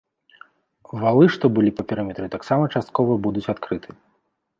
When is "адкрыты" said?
3.55-3.89